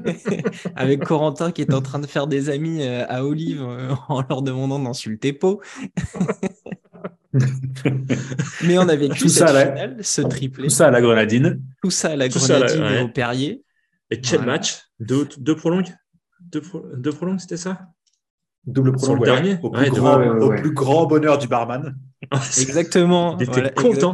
[0.77, 4.23] Avec Corentin qui est en train de faire des amis euh, à Olive euh, en
[4.29, 5.63] leur demandant d'insulter Pau.
[8.65, 10.65] Mais on a vécu cette finale, ce triplé.
[10.65, 11.63] Tout ça à la grenadine.
[11.83, 13.63] Tout ça à la grenadine et au Perrier.
[14.11, 14.81] Et quel match?
[14.99, 15.95] Deux, deux prolongues?
[16.41, 16.63] Deux,
[16.97, 17.87] deux prolongues, c'était ça?
[18.67, 18.95] Double
[19.25, 21.97] dernier au, plus, grand, au plus, grand, bonheur du barman.
[22.33, 23.39] exactement.
[23.39, 24.13] Il était content.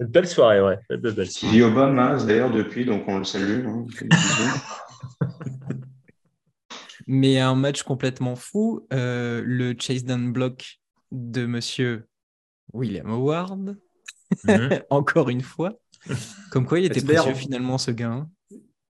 [0.00, 0.78] Une belle soirée, ouais.
[0.88, 1.62] Belle, belle soirée.
[1.62, 3.66] Obama, d'ailleurs, depuis, donc on le salue.
[3.66, 3.84] Hein.
[7.06, 10.80] Mais un match complètement fou, euh, le chase down block
[11.12, 12.06] de monsieur
[12.72, 13.76] William Howard,
[14.44, 14.80] mhm.
[14.90, 15.74] encore une fois.
[16.50, 18.26] Comme quoi, il était précieux finalement, ce gars.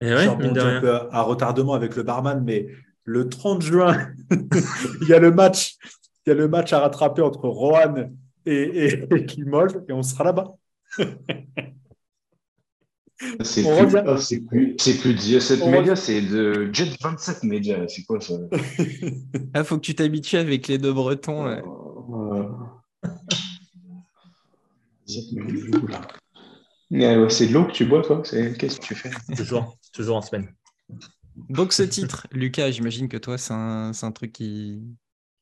[0.00, 2.66] Et ouais, un peu à, retardement avec le barman, mais
[3.10, 4.12] le 30 juin,
[5.02, 5.76] il y a le match,
[6.24, 8.08] il y a le match à rattraper entre Rohan
[8.46, 10.54] et, et, et on sera là-bas.
[13.42, 17.86] C'est plus, plus, c'est plus de 7 médias, c'est de Jet 27 médias.
[17.88, 18.34] C'est quoi ça?
[19.54, 21.46] Ah, faut que tu t'habitues avec les deux Bretons.
[21.46, 21.62] Ouais.
[27.28, 28.22] c'est de l'eau que tu bois, toi?
[28.22, 29.10] Qu'est-ce que tu fais?
[29.36, 30.54] Toujours, toujours en semaine.
[31.36, 34.82] Donc ce titre, Lucas, j'imagine que toi, c'est un, un, truc qui,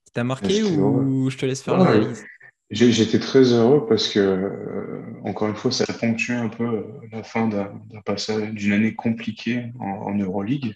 [0.05, 2.25] qui t'a marqué ou je te laisse faire l'analyse?
[2.71, 7.23] J'étais très heureux parce que, euh, encore une fois, ça a ponctué un peu la
[7.23, 7.73] fin d'un
[8.05, 10.75] passage d'une année compliquée en, Euroleague.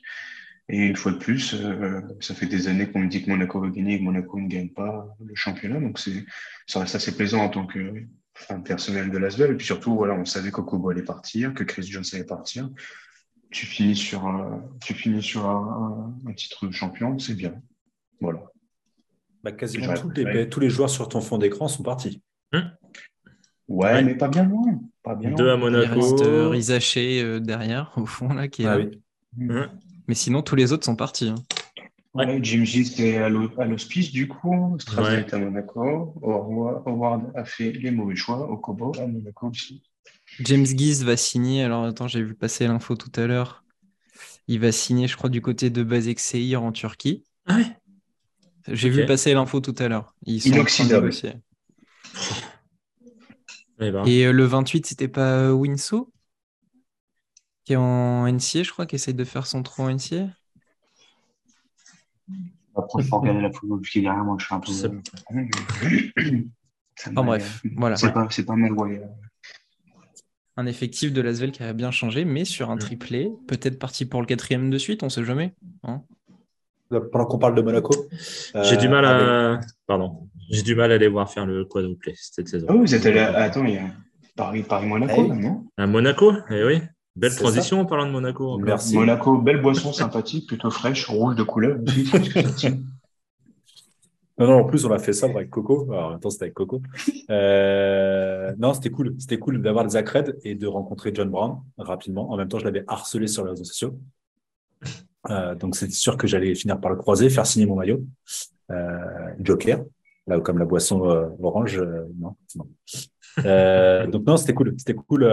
[0.70, 3.61] Et une fois de plus, euh, ça fait des années qu'on me dit que Monaco
[3.61, 5.81] va gagner et que Monaco ne gagne pas le championnat.
[5.81, 5.98] Donc,
[6.66, 7.92] ça reste assez plaisant en tant que
[8.35, 9.51] fan personnel de l'Asvel.
[9.51, 12.70] Et puis surtout, voilà, on savait qu'Okobo allait partir, que Chris Jones allait partir.
[13.53, 17.55] Tu finis sur un, tu finis sur un titre de champion, c'est bien.
[18.21, 18.53] Voilà.
[19.43, 22.23] Bah, quasiment tous les, joueurs sur ton fond d'écran sont partis.
[22.53, 22.71] Hum.
[23.69, 24.81] Ouais, mais pas bien loin.
[25.03, 25.95] Pas bien Deux à Monaco.
[25.95, 28.85] Il reste euh, Rizaché euh, derrière, au fond, là, qui est ah là.
[29.38, 29.69] Hum.
[30.07, 31.29] Mais sinon, tous les autres sont partis.
[31.29, 31.35] Hein.
[32.15, 32.38] Ouais.
[32.43, 34.77] Jim Gist est à l'hospice, du coup.
[34.79, 36.15] Strasbourg est à Monaco.
[36.23, 38.51] Howard a fait les mauvais choix.
[38.51, 39.83] Okobo à Monaco aussi.
[40.40, 41.62] James Gies va signer.
[41.62, 43.64] Alors, attends, j'ai vu passer l'info tout à l'heure.
[44.49, 47.25] Il va signer, je crois, du côté de Bazek Seir en Turquie.
[47.47, 47.77] Ah ouais
[48.68, 50.14] j'ai vu passer l'info tout à l'heure.
[50.27, 51.11] Inoxydable.
[53.81, 54.05] Eh ben.
[54.07, 56.12] Et euh, le 28, c'était pas euh, Winso
[57.64, 60.29] qui est en NCA, je crois, qui essaye de faire son trou en NCA
[62.75, 64.73] Après, il faut regarder la est derrière moi, je suis un peu.
[67.16, 67.97] En bref, voilà.
[67.97, 68.73] C'est pas, pas mal,
[70.57, 74.21] Un effectif de Lasvel qui a bien changé, mais sur un triplé, peut-être parti pour
[74.21, 75.55] le quatrième de suite, on sait jamais.
[75.83, 76.03] Hein
[77.01, 77.95] pendant qu'on parle de Monaco.
[78.62, 79.61] J'ai du mal à.
[79.87, 80.29] Pardon.
[80.51, 82.67] J'ai du mal à aller voir faire le quadruplé cette saison.
[82.69, 83.21] Ah vous êtes allé.
[83.21, 83.87] Attends, il y a
[84.37, 85.65] Paris, Paris Monaco, eh non?
[85.77, 86.83] À Monaco, eh oui.
[87.15, 88.59] Belle transition en parlant de Monaco.
[88.59, 88.97] Merci.
[88.97, 91.79] Monaco, belle boisson sympathique, plutôt fraîche, rouge de couleur
[92.45, 92.83] aussi.
[94.38, 95.87] Non, non, en plus, on a fait ça avec Coco.
[95.92, 96.83] Alors, en même temps, c'était avec Coco.
[97.31, 99.14] Euh, non, c'était cool.
[99.18, 102.31] C'était cool d'avoir Zach Red et de rencontrer John Brown rapidement.
[102.31, 103.99] En même temps, je l'avais harcelé sur les réseaux sociaux.
[105.31, 108.05] Euh, donc c'est sûr que j'allais finir par le croiser, faire signer mon maillot.
[108.71, 108.99] Euh,
[109.40, 109.85] Joker,
[110.27, 111.01] là comme la boisson
[111.40, 111.81] orange,
[112.18, 112.35] non.
[114.09, 114.75] donc non, c'était cool.
[114.77, 115.25] C'était cool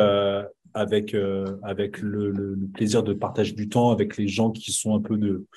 [0.74, 1.16] avec
[1.64, 5.48] avec le, plaisir de partager du temps avec les gens qui sont un peu de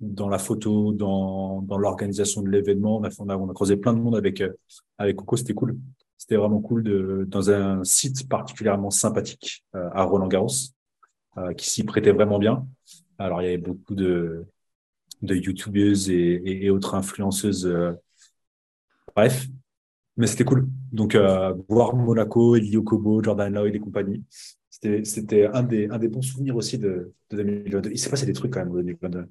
[0.00, 2.98] dans la photo, dans, dans l'organisation de l'événement.
[2.98, 4.42] On a, on, a, croisé plein de monde avec,
[4.98, 5.78] avec Coco, c'était cool.
[6.18, 10.48] C'était vraiment cool de, dans un site particulièrement sympathique à Roland Garros,
[11.56, 12.66] qui s'y prêtait vraiment bien.
[13.18, 14.46] Alors, il y avait beaucoup de,
[15.22, 17.66] de youtubeuses et, autres influenceuses.
[17.66, 17.92] Euh,
[19.14, 19.46] bref,
[20.16, 20.68] mais c'était cool.
[20.92, 24.24] Donc, euh, voir Monaco, Elio Kobo, Jordan Lloyd et compagnie,
[24.70, 27.90] c'était un des, un des bons souvenirs aussi de, 2022.
[27.90, 29.26] Il s'est passé des trucs quand même en 2022.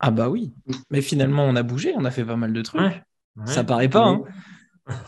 [0.00, 0.52] Ah bah oui,
[0.90, 2.80] mais finalement on a bougé, on a fait pas mal de trucs.
[3.44, 4.06] Ça paraît pas.
[4.06, 4.22] Hein.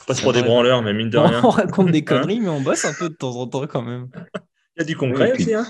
[0.06, 1.40] Pas pour des branleurs, mais mine de rien.
[1.44, 4.08] on raconte des conneries, mais on bosse un peu de temps en temps quand même.
[4.76, 5.54] Il y a du concret aussi.
[5.54, 5.66] Hein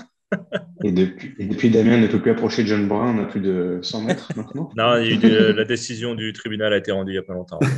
[0.83, 4.01] et depuis, depuis, Damien ne peut plus approcher John Brown, on a plus de 100
[4.01, 4.69] mètres maintenant.
[4.75, 7.59] Non, la décision du tribunal a été rendue il n'y a pas longtemps.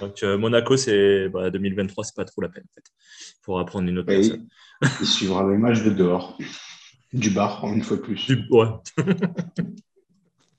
[0.00, 2.84] Donc euh, Monaco, c'est 2023, bah, c'est pas trop la peine en fait.
[3.32, 4.48] Il faudra prendre une autre personne.
[5.00, 6.38] Il, suivra les matchs de dehors,
[7.12, 8.26] du bar, une fois de plus.
[8.26, 8.46] Du...
[8.50, 8.68] Ouais.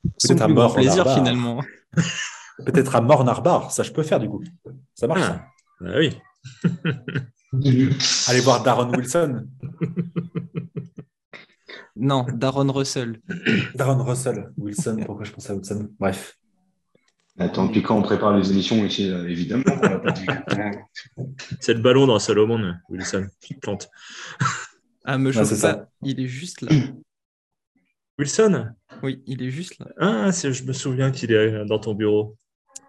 [0.04, 1.64] Peut-être à mort plaisir finalement.
[2.66, 4.44] Peut-être à mort Narbar, ça je peux faire du coup.
[4.94, 5.22] Ça marche.
[5.22, 5.48] Ah,
[5.80, 6.18] bah oui.
[8.28, 9.48] Allez voir Darren Wilson.
[11.96, 13.20] Non, Darren Russell.
[13.76, 14.52] Darren Russell.
[14.58, 15.90] Wilson, pourquoi je pense à Wilson?
[16.00, 16.38] Bref.
[17.38, 19.64] Attends, puis quand on prépare les émissions ici, évidemment,
[21.60, 23.90] C'est le ballon dans Salomon, Wilson, qui plante.
[25.04, 25.90] Ah, me chauffe ça.
[26.04, 26.72] Il est juste là.
[28.20, 28.74] Wilson?
[29.02, 29.88] Oui, il est juste là.
[29.98, 32.38] Ah, je me souviens qu'il est dans ton bureau.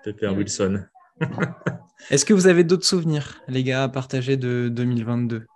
[0.04, 0.84] Pépère Wilson.
[2.10, 5.46] Est-ce que vous avez d'autres souvenirs, les gars, à partager de 2022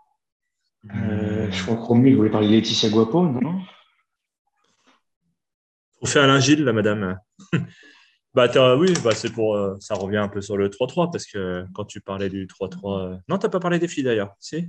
[0.94, 3.60] euh, Je crois que Romu voulait parler de Laetitia Guapo, non?
[5.98, 7.18] Pour faire Alain Gilles, la madame.
[8.37, 11.64] bah, oui, bah, c'est pour, euh, ça revient un peu sur le 3-3, parce que
[11.75, 13.14] quand tu parlais du 3-3.
[13.14, 14.35] Euh, non, tu n'as pas parlé des filles d'ailleurs.
[14.38, 14.68] Si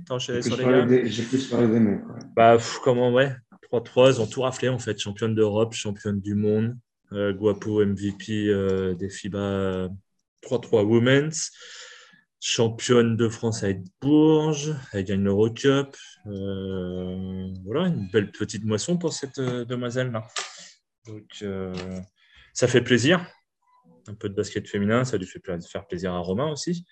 [1.06, 2.00] J'ai plus parlé des mecs.
[2.34, 3.36] Bah, comment, ouais.
[3.72, 4.98] 3-3, ils ont tout raflé en fait.
[4.98, 6.76] Championne d'Europe, championne du monde.
[7.10, 8.52] Guapo MVP
[8.98, 9.88] des FIBA
[10.42, 11.50] 3-3 Women's,
[12.40, 15.96] championne de France avec Bourges, elle gagne l'Eurocup.
[16.26, 20.26] Euh, voilà, une belle petite moisson pour cette euh, demoiselle-là.
[21.06, 21.74] Donc, euh,
[22.52, 23.26] ça fait plaisir.
[24.08, 26.84] Un peu de basket féminin, ça lui fait faire plaisir à Romain aussi.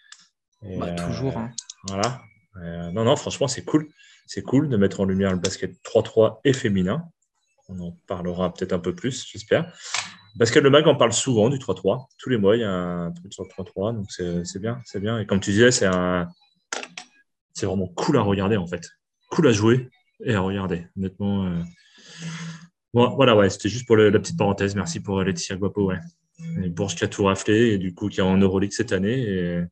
[0.62, 1.36] Bah, toujours.
[1.36, 1.50] Hein.
[1.88, 2.20] Voilà.
[2.92, 3.88] non, non, franchement, c'est cool.
[4.26, 7.04] C'est cool de mettre en lumière le basket 3-3 et féminin.
[7.68, 9.72] On en parlera peut-être un peu plus, j'espère.
[10.36, 12.06] Basket Le Mag en parle souvent du 3-3.
[12.18, 13.94] Tous les mois, il y a un truc sur le 3-3.
[13.94, 15.18] Donc, c'est bien, c'est bien.
[15.18, 16.28] Et comme tu disais, c'est un...
[17.54, 18.90] c'est vraiment cool à regarder, en fait.
[19.30, 19.88] Cool à jouer
[20.24, 20.86] et à regarder.
[20.96, 21.62] Honnêtement, euh,
[22.92, 24.74] voilà, ouais, c'était juste pour la petite parenthèse.
[24.74, 25.86] Merci pour Laetitia Guapo.
[25.86, 25.98] Ouais.
[26.68, 29.66] Bourges qui a tout raflé et du coup qui est en Euroleague cette année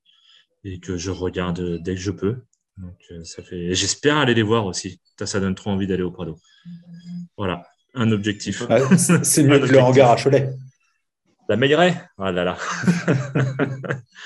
[0.65, 2.37] et, que je regarde dès que je peux.
[2.79, 3.75] Donc, euh, ça fait...
[3.75, 5.01] J'espère aller les voir aussi.
[5.23, 6.39] Ça, donne trop envie d'aller au Prado.
[7.37, 7.63] Voilà,
[7.95, 8.65] un objectif.
[8.97, 10.51] c'est mieux que le hangar à Cholet.
[11.49, 12.57] La Meilleraie Oh là là.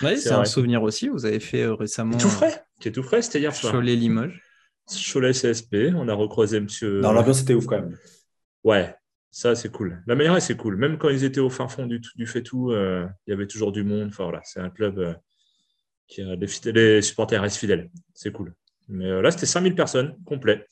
[0.16, 1.08] c'est un souvenir aussi.
[1.08, 2.16] Vous avez fait euh, récemment.
[2.16, 2.64] Qui est tout frais.
[2.80, 3.72] Qui est tout frais, c'était hier soir.
[3.72, 4.40] Cholet Limoges.
[5.12, 5.92] Cholet CSP.
[5.94, 7.00] On a recroisé monsieur.
[7.00, 7.98] Non, l'ambiance était ouf quand même.
[8.62, 8.94] Ouais,
[9.30, 10.02] ça c'est cool.
[10.06, 10.76] La Meilleraie, c'est cool.
[10.76, 13.46] Même quand ils étaient au fin fond du, du fait tout, euh, il y avait
[13.46, 14.08] toujours du monde.
[14.08, 15.14] Enfin voilà, c'est un club euh,
[16.06, 17.90] qui a les, supporters restent fidèles.
[18.14, 18.54] C'est cool.
[18.88, 20.66] Mais là, c'était 5000 personnes, complet.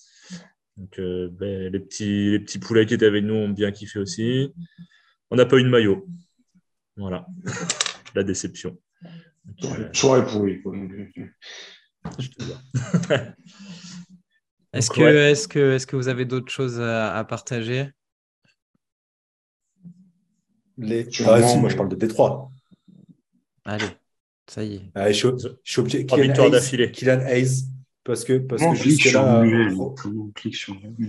[0.78, 4.52] Donc, ben, les, petits, les petits poulets qui étaient avec nous ont bien kiffé aussi.
[5.30, 6.06] On n'a pas eu de maillot.
[6.96, 7.26] Voilà,
[8.14, 8.78] la déception.
[9.92, 10.62] Soirée pourrie.
[14.72, 17.90] Est-ce que, est que, est que vous avez d'autres choses à, partager?
[20.78, 21.06] Les...
[21.26, 22.50] Ah, si, moi je parle de Détroit.
[23.64, 23.84] Allez,
[24.46, 24.82] ça y est.
[24.94, 25.28] Allez, je,
[25.64, 26.06] suis obligé.
[26.06, 26.90] Kylian d'affilée.
[26.90, 27.64] Kylian Hayes,
[28.04, 29.42] parce que, parce que jusque là,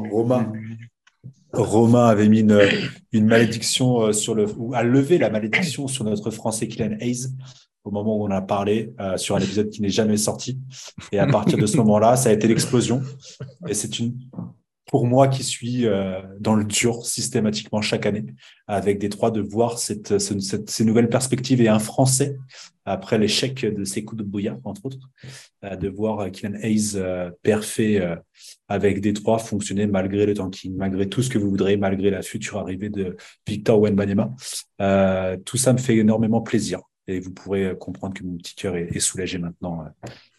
[0.10, 0.52] Romain,
[1.54, 6.32] Romain avait mis une, malédiction euh, sur le, ou a levé la malédiction sur notre
[6.32, 7.28] français Kylian Hayes
[7.88, 10.60] au moment où on a parlé euh, sur un épisode qui n'est jamais sorti.
[11.12, 13.02] Et à partir de ce moment-là, ça a été l'explosion.
[13.68, 14.18] Et c'est une,
[14.88, 18.26] pour moi qui suis euh, dans le dur systématiquement chaque année
[18.68, 22.38] avec des trois de voir cette, ces nouvelles perspectives et un Français
[22.86, 25.10] après l'échec de Sekou de Bouya entre autres
[25.66, 28.02] euh, de voir Kylian Hayes euh, parfait
[28.70, 32.22] avec des trois fonctionner malgré le tanking malgré tout ce que vous voudrez malgré la
[32.22, 34.34] future arrivée de Victor Wenbanyama
[35.46, 38.96] tout ça me fait énormément plaisir et vous pourrez comprendre que mon petit cœur est,
[38.96, 39.84] est soulagé maintenant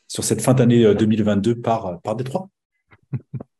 [0.07, 2.49] sur cette fin d'année 2022 par par Détroit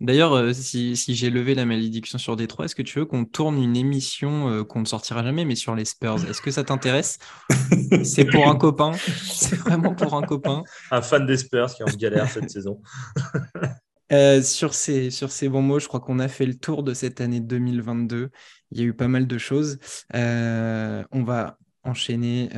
[0.00, 3.60] D'ailleurs, euh, si, j'ai levé la malédiction sur Détroit, est-ce que tu veux qu'on tourne
[3.60, 6.24] une émission euh, qu'on ne sortira jamais, mais sur les Spurs?
[6.28, 7.18] Est-ce que ça t'intéresse?
[8.04, 8.92] C'est pour un copain.
[8.92, 10.62] C'est vraiment pour un copain.
[10.92, 12.80] Un fan des Spurs qui en galère cette saison.
[14.10, 16.94] Euh, sur, ces, sur ces bons mots, je crois qu'on a fait le tour de
[16.94, 18.30] cette année 2022.
[18.70, 19.78] Il y a eu pas mal de choses.
[20.14, 22.48] on va enchaîner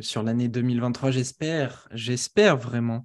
[0.00, 1.88] sur l'année 2023, j'espère.
[1.92, 3.04] J'espère vraiment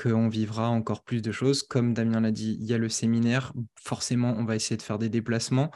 [0.00, 1.64] qu'on vivra encore plus de choses.
[1.64, 3.52] Comme Damien l'a dit, il y a le séminaire.
[3.74, 5.72] Forcément, on va essayer de faire des déplacements.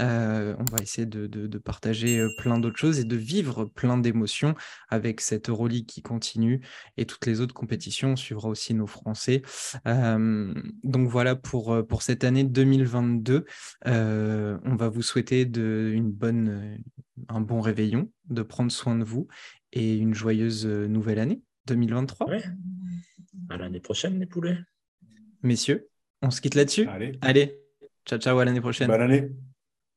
[0.00, 4.54] Euh, on va essayer de, partager euh, plein d'autres choses et de vivre plein d'émotions
[4.88, 6.60] avec cette Euroleague qui continue
[6.96, 8.12] et toutes les autres compétitions.
[8.12, 9.42] On suivra aussi nos Français.
[9.88, 13.44] Euh, donc voilà pour, cette année 2022.
[13.86, 16.78] on va vous souhaiter une bonne,
[17.28, 19.26] un bon réveillon, de prendre soin de vous
[19.72, 22.28] et une joyeuse nouvelle année 2023.
[23.50, 24.58] À l'année prochaine, les poulets.
[25.42, 25.88] Messieurs,
[26.22, 26.88] on se quitte là-dessus?
[26.88, 27.18] Allez.
[27.20, 27.60] Allez,
[28.06, 28.88] ciao, ciao, à l'année prochaine.
[28.88, 29.30] Bonne année.